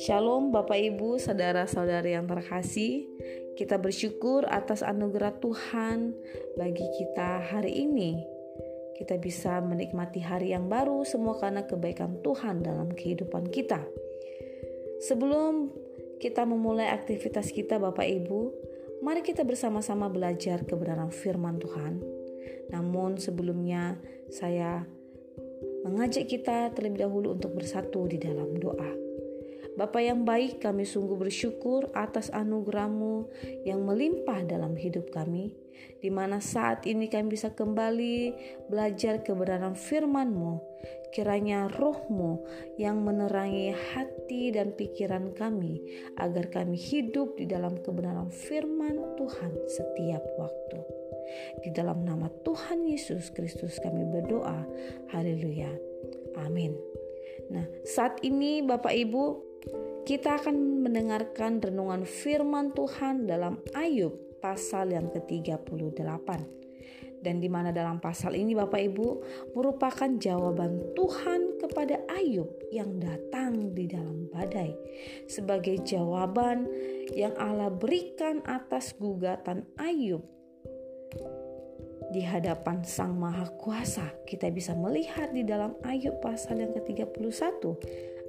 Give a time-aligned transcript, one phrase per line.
[0.00, 3.04] Shalom Bapak Ibu, saudara-saudari yang terkasih.
[3.60, 6.16] Kita bersyukur atas anugerah Tuhan
[6.56, 8.24] bagi kita hari ini.
[8.96, 13.84] Kita bisa menikmati hari yang baru semua karena kebaikan Tuhan dalam kehidupan kita.
[15.04, 15.68] Sebelum
[16.16, 18.40] kita memulai aktivitas kita Bapak Ibu,
[19.04, 22.00] mari kita bersama-sama belajar kebenaran firman Tuhan.
[22.72, 24.00] Namun sebelumnya
[24.32, 24.95] saya
[25.86, 29.06] mengajak kita terlebih dahulu untuk bersatu di dalam doa.
[29.76, 33.28] Bapa yang baik, kami sungguh bersyukur atas anugerahmu
[33.68, 35.52] yang melimpah dalam hidup kami,
[36.00, 38.32] di mana saat ini kami bisa kembali
[38.72, 40.64] belajar kebenaran firman-Mu.
[41.12, 42.40] Kiranya rohmu
[42.80, 45.84] yang menerangi hati dan pikiran kami,
[46.16, 50.95] agar kami hidup di dalam kebenaran firman Tuhan setiap waktu.
[51.62, 54.66] Di dalam nama Tuhan Yesus Kristus kami berdoa.
[55.10, 55.70] Haleluya.
[56.44, 56.76] Amin.
[57.50, 59.24] Nah, saat ini Bapak Ibu,
[60.06, 66.28] kita akan mendengarkan renungan firman Tuhan dalam Ayub pasal yang ke-38.
[67.16, 69.06] Dan di mana dalam pasal ini Bapak Ibu
[69.58, 74.70] merupakan jawaban Tuhan kepada Ayub yang datang di dalam badai.
[75.26, 76.70] Sebagai jawaban
[77.10, 80.35] yang Allah berikan atas gugatan Ayub
[82.10, 84.14] di hadapan Sang Maha Kuasa.
[84.24, 87.62] Kita bisa melihat di dalam Ayub pasal yang ke-31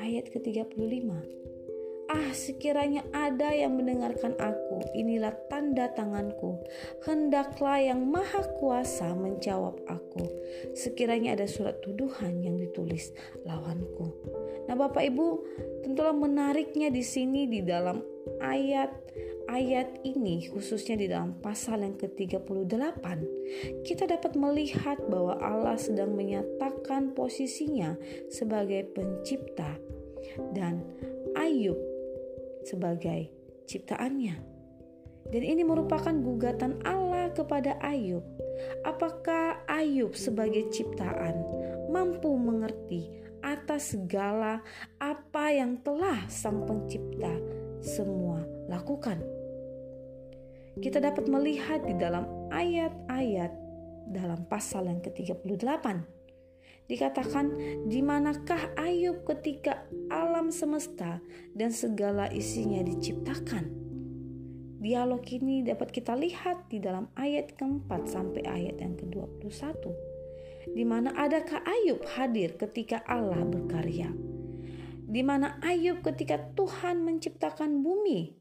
[0.00, 1.08] ayat ke-35.
[2.08, 6.56] Ah, sekiranya ada yang mendengarkan aku, inilah tanda tanganku.
[7.04, 10.24] Hendaklah yang maha kuasa menjawab aku.
[10.72, 13.12] Sekiranya ada surat tuduhan yang ditulis
[13.44, 14.08] lawanku.
[14.64, 15.28] Nah, Bapak Ibu,
[15.84, 18.00] tentulah menariknya di sini di dalam
[18.40, 18.88] ayat
[19.48, 23.04] ayat ini khususnya di dalam pasal yang ke-38
[23.82, 27.96] kita dapat melihat bahwa Allah sedang menyatakan posisinya
[28.28, 29.80] sebagai pencipta
[30.52, 30.84] dan
[31.34, 31.80] Ayub
[32.68, 33.32] sebagai
[33.64, 34.36] ciptaannya.
[35.28, 38.24] Dan ini merupakan gugatan Allah kepada Ayub.
[38.84, 41.36] Apakah Ayub sebagai ciptaan
[41.92, 43.12] mampu mengerti
[43.44, 44.64] atas segala
[44.98, 47.32] apa yang telah Sang Pencipta
[47.84, 48.40] semua
[48.72, 49.37] lakukan?
[50.78, 53.52] Kita dapat melihat di dalam ayat-ayat
[54.08, 55.84] dalam pasal yang ke-38
[56.88, 57.52] Dikatakan,
[57.84, 61.20] di manakah Ayub ketika alam semesta
[61.52, 63.68] dan segala isinya diciptakan?
[64.80, 69.84] Dialog ini dapat kita lihat di dalam ayat keempat sampai ayat yang ke-21.
[70.72, 74.08] Di mana adakah Ayub hadir ketika Allah berkarya?
[75.04, 78.37] Di mana Ayub ketika Tuhan menciptakan bumi?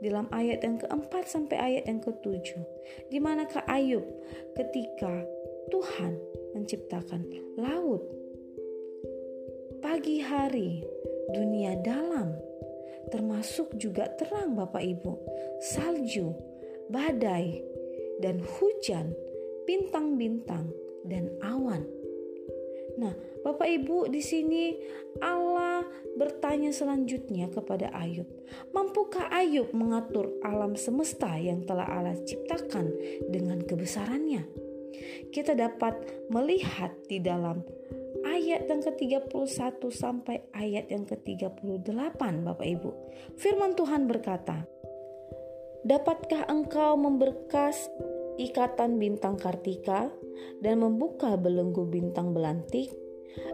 [0.00, 2.64] Dalam ayat yang keempat sampai ayat yang ketujuh.
[3.12, 4.04] Di manakah Ayub
[4.56, 5.24] ketika
[5.68, 6.16] Tuhan
[6.56, 7.28] menciptakan
[7.60, 8.00] laut,
[9.84, 10.80] pagi hari,
[11.36, 12.32] dunia dalam,
[13.12, 15.12] termasuk juga terang Bapak Ibu,
[15.60, 16.32] salju,
[16.88, 17.60] badai,
[18.24, 19.12] dan hujan,
[19.68, 20.72] bintang-bintang,
[21.08, 21.99] dan awan.
[23.00, 24.76] Nah, Bapak Ibu, di sini
[25.24, 25.80] Allah
[26.20, 28.28] bertanya selanjutnya kepada Ayub,
[28.76, 32.92] "Mampukah Ayub mengatur alam semesta yang telah Allah ciptakan
[33.32, 34.70] dengan kebesarannya?"
[35.30, 35.96] kita dapat
[36.28, 37.62] melihat di dalam
[38.26, 42.90] ayat yang ke-31 sampai ayat yang ke-38 Bapak Ibu.
[43.38, 44.66] Firman Tuhan berkata,
[45.80, 47.88] Dapatkah engkau memberkas
[48.36, 50.12] ikatan bintang kartika
[50.60, 52.92] dan membuka belenggu bintang belantik?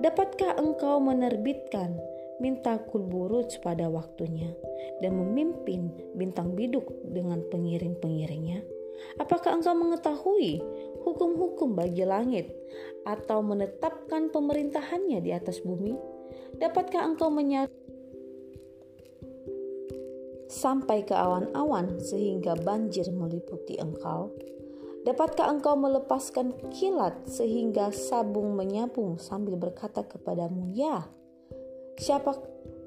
[0.00, 1.98] Dapatkah engkau menerbitkan
[2.38, 4.54] minta kulburuj pada waktunya
[5.02, 8.62] dan memimpin bintang biduk dengan pengiring-pengiringnya?
[9.18, 10.58] Apakah engkau mengetahui
[11.06, 12.50] hukum-hukum bagi langit
[13.06, 15.94] atau menetapkan pemerintahannya di atas bumi?
[16.58, 17.70] Dapatkah engkau menyatu
[20.48, 24.34] sampai ke awan-awan sehingga banjir meliputi engkau?
[25.06, 31.06] Dapatkah engkau melepaskan kilat sehingga sabung menyabung sambil berkata kepadamu, "Ya,
[31.98, 32.34] siapa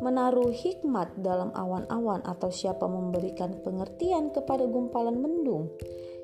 [0.00, 5.70] menaruh hikmat dalam awan-awan atau siapa memberikan pengertian kepada gumpalan mendung?"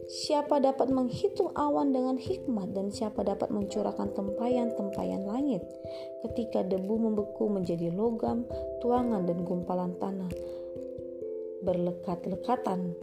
[0.06, 5.66] Siapa dapat menghitung awan dengan hikmat dan siapa dapat mencurahkan tempayan-tempayan langit
[6.22, 8.46] ketika debu membeku menjadi logam,
[8.78, 10.30] tuangan dan gumpalan tanah
[11.66, 12.94] berlekat-lekatan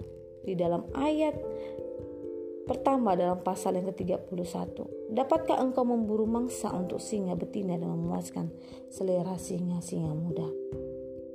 [0.48, 1.36] di dalam ayat
[2.64, 4.76] pertama dalam pasal yang ke-31.
[5.12, 8.50] Dapatkah engkau memburu mangsa untuk singa betina dan memuaskan
[8.88, 10.48] selera singa-singa muda?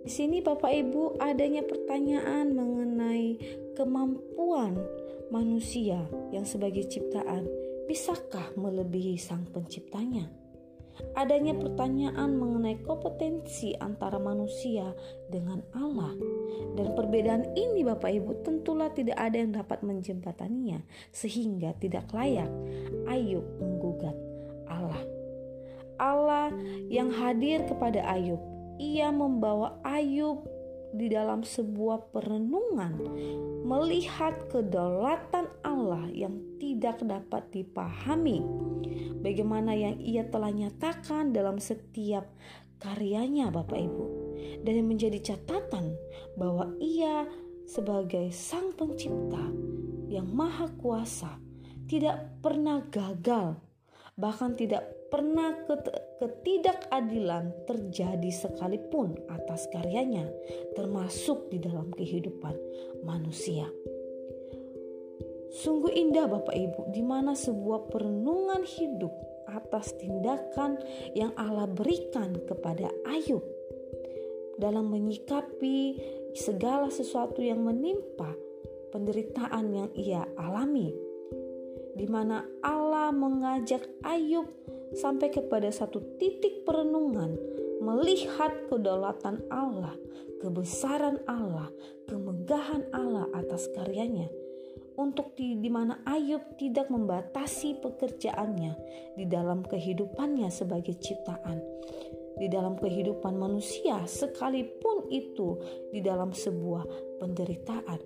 [0.08, 3.36] Di sini Bapak Ibu adanya pertanyaan mengenai
[3.76, 4.80] kemampuan
[5.28, 6.00] manusia
[6.32, 7.44] yang sebagai ciptaan
[7.84, 10.47] bisakah melebihi sang penciptanya?
[11.14, 14.92] Adanya pertanyaan mengenai kompetensi antara manusia
[15.30, 16.14] dengan Allah.
[16.74, 20.82] Dan perbedaan ini Bapak Ibu tentulah tidak ada yang dapat menjembataninya
[21.14, 22.50] sehingga tidak layak
[23.06, 24.14] Ayub menggugat
[24.68, 25.02] Allah.
[25.98, 26.54] Allah
[26.86, 28.38] yang hadir kepada Ayub,
[28.78, 30.46] ia membawa Ayub
[30.92, 32.94] di dalam sebuah perenungan
[33.64, 38.40] melihat kedaulatan Allah yang tidak dapat dipahami.
[39.20, 42.24] Bagaimana yang ia telah nyatakan dalam setiap
[42.80, 44.04] karyanya Bapak Ibu.
[44.62, 45.94] Dan menjadi catatan
[46.34, 47.28] bahwa ia
[47.68, 49.52] sebagai sang pencipta
[50.08, 51.36] yang maha kuasa
[51.84, 53.60] tidak pernah gagal
[54.18, 55.56] bahkan tidak pernah
[56.20, 60.28] ketidakadilan terjadi sekalipun atas karyanya
[60.76, 62.54] termasuk di dalam kehidupan
[63.02, 63.68] manusia.
[65.48, 69.10] Sungguh indah Bapak Ibu, di mana sebuah perenungan hidup
[69.48, 70.76] atas tindakan
[71.16, 73.40] yang Allah berikan kepada Ayub
[74.60, 75.96] dalam menyikapi
[76.36, 78.36] segala sesuatu yang menimpa
[78.92, 80.92] penderitaan yang ia alami.
[81.98, 84.46] Di mana Allah mengajak Ayub
[84.96, 87.36] sampai kepada satu titik perenungan
[87.82, 89.94] melihat kedaulatan Allah,
[90.42, 91.70] kebesaran Allah,
[92.06, 94.28] kemegahan Allah atas karyanya
[94.98, 98.74] untuk di, di mana Ayub tidak membatasi pekerjaannya
[99.14, 101.62] di dalam kehidupannya sebagai ciptaan,
[102.34, 105.62] di dalam kehidupan manusia, sekalipun itu
[105.94, 106.82] di dalam sebuah
[107.22, 108.00] penderitaan.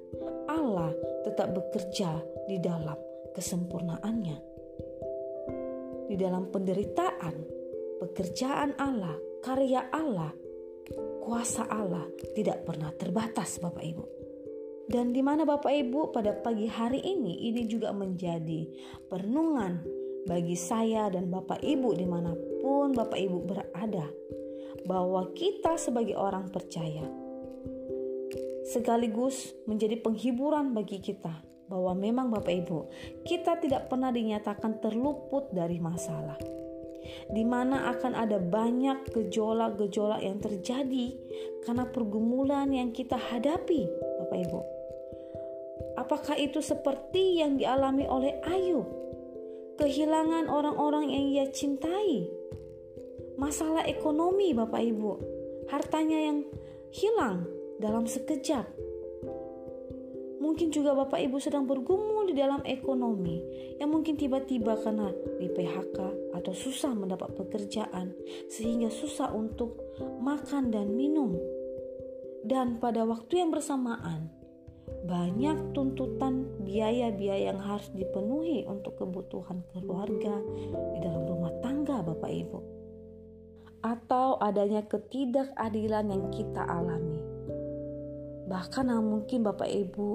[0.52, 0.93] Allah
[1.25, 3.00] tetap bekerja di dalam
[3.32, 4.51] kesempurnaannya.
[6.12, 7.41] Di dalam penderitaan,
[8.05, 10.29] pekerjaan Allah, karya Allah,
[11.25, 12.05] kuasa Allah
[12.37, 14.05] tidak pernah terbatas, Bapak Ibu.
[14.93, 18.69] Dan di mana Bapak Ibu pada pagi hari ini ini juga menjadi
[19.09, 19.81] perenungan
[20.29, 24.05] bagi saya dan Bapak Ibu di mana pun Bapak Ibu berada
[24.85, 27.09] bahwa kita sebagai orang percaya
[28.69, 32.78] sekaligus menjadi penghiburan bagi kita bahwa memang Bapak Ibu
[33.24, 36.36] kita tidak pernah dinyatakan terluput dari masalah
[37.32, 41.16] di mana akan ada banyak gejolak-gejolak yang terjadi
[41.66, 43.86] karena pergumulan yang kita hadapi,
[44.22, 44.60] Bapak Ibu.
[45.98, 48.86] Apakah itu seperti yang dialami oleh Ayub?
[49.76, 52.28] Kehilangan orang-orang yang ia cintai.
[53.36, 55.12] Masalah ekonomi Bapak Ibu.
[55.68, 56.38] Hartanya yang
[56.92, 57.48] hilang
[57.80, 58.68] dalam sekejap.
[60.52, 63.40] Mungkin juga Bapak Ibu sedang bergumul di dalam ekonomi
[63.81, 65.08] yang mungkin tiba-tiba karena
[65.40, 65.99] di PHK
[66.37, 68.12] atau susah mendapat pekerjaan
[68.52, 69.81] sehingga susah untuk
[70.20, 71.40] makan dan minum.
[72.44, 74.28] Dan pada waktu yang bersamaan,
[75.08, 80.37] banyak tuntutan biaya-biaya yang harus dipenuhi untuk kebutuhan keluarga
[80.69, 82.58] di dalam rumah tangga Bapak Ibu.
[83.88, 87.21] Atau adanya ketidakadilan yang kita alami.
[88.52, 90.08] Bahkan mungkin Bapak Ibu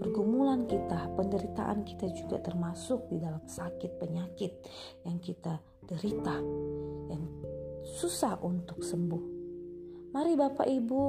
[0.00, 4.56] pergumulan kita, penderitaan kita juga termasuk di dalam sakit penyakit
[5.04, 6.40] yang kita derita
[7.12, 7.20] yang
[7.84, 9.24] susah untuk sembuh.
[10.16, 11.02] Mari Bapak Ibu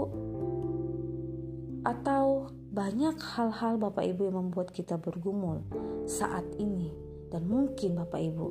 [1.88, 5.64] atau banyak hal-hal Bapak Ibu yang membuat kita bergumul
[6.04, 6.92] saat ini
[7.32, 8.48] dan mungkin Bapak Ibu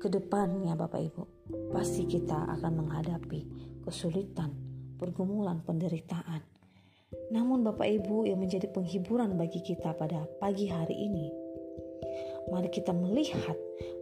[0.00, 1.22] ke depannya Bapak Ibu
[1.76, 3.40] pasti kita akan menghadapi
[3.84, 4.48] kesulitan,
[4.96, 6.57] pergumulan, penderitaan.
[7.28, 11.28] Namun Bapak Ibu yang menjadi penghiburan bagi kita pada pagi hari ini,
[12.48, 13.56] mari kita melihat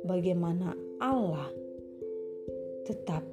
[0.07, 1.51] bagaimana Allah
[2.87, 3.27] tetap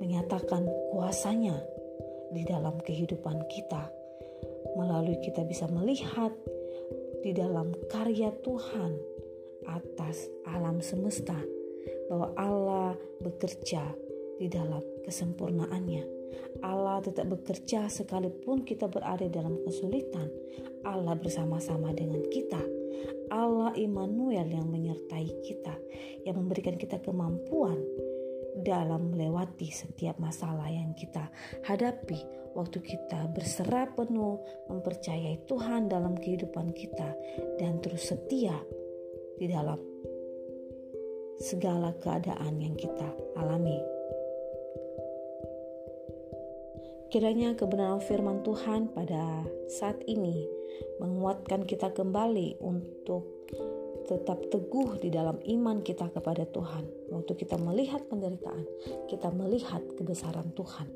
[0.00, 1.60] menyatakan kuasanya
[2.32, 3.92] di dalam kehidupan kita
[4.72, 6.32] melalui kita bisa melihat
[7.20, 8.96] di dalam karya Tuhan
[9.68, 11.36] atas alam semesta
[12.08, 13.84] bahwa Allah bekerja
[14.40, 16.19] di dalam kesempurnaannya.
[16.60, 20.28] Allah tetap bekerja sekalipun kita berada dalam kesulitan.
[20.84, 22.60] Allah bersama-sama dengan kita.
[23.30, 25.74] Allah Immanuel yang menyertai kita,
[26.26, 27.78] yang memberikan kita kemampuan
[28.60, 31.30] dalam melewati setiap masalah yang kita
[31.64, 32.18] hadapi
[32.52, 37.14] waktu kita berserah penuh mempercayai Tuhan dalam kehidupan kita
[37.62, 38.58] dan terus setia
[39.38, 39.78] di dalam
[41.40, 43.08] segala keadaan yang kita
[43.38, 43.99] alami.
[47.10, 50.46] Kiranya kebenaran firman Tuhan pada saat ini
[51.02, 53.50] menguatkan kita kembali untuk
[54.06, 57.10] tetap teguh di dalam iman kita kepada Tuhan.
[57.10, 58.62] Waktu kita melihat penderitaan,
[59.10, 60.86] kita melihat kebesaran Tuhan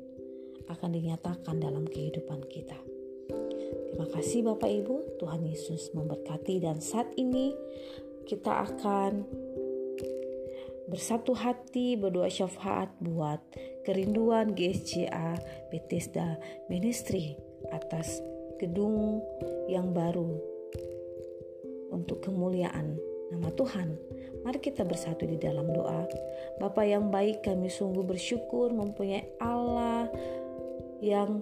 [0.71, 2.79] akan dinyatakan dalam kehidupan kita.
[3.91, 7.51] Terima kasih Bapak Ibu, Tuhan Yesus memberkati dan saat ini
[8.23, 9.27] kita akan
[10.85, 13.41] bersatu hati berdoa syafaat buat
[13.85, 15.37] kerinduan GSCA
[15.73, 16.37] Bethesda
[16.69, 17.33] Ministry
[17.73, 18.21] atas
[18.61, 19.21] gedung
[19.65, 20.29] yang baru
[21.89, 22.97] untuk kemuliaan
[23.33, 23.97] nama Tuhan.
[24.45, 26.05] Mari kita bersatu di dalam doa.
[26.61, 30.05] Bapa yang baik, kami sungguh bersyukur mempunyai Allah
[31.01, 31.41] yang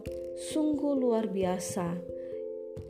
[0.55, 1.99] sungguh luar biasa,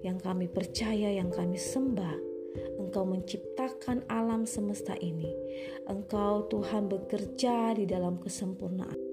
[0.05, 2.32] yang kami percaya, yang kami sembah.
[2.79, 5.29] Engkau menciptakan alam semesta ini.
[5.85, 9.12] Engkau Tuhan bekerja di dalam kesempurnaan.